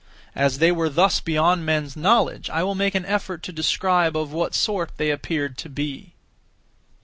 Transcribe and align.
As 0.33 0.57
they 0.57 0.71
were 0.71 0.89
thus 0.89 1.19
beyond 1.19 1.63
men's 1.63 1.95
knowledge, 1.95 2.49
I 2.49 2.63
will 2.63 2.73
make 2.73 2.95
an 2.95 3.05
effort 3.05 3.43
to 3.43 3.53
describe 3.53 4.17
of 4.17 4.33
what 4.33 4.55
sort 4.55 4.93
they 4.97 5.11
appeared 5.11 5.59
to 5.59 5.69
be. 5.69 6.15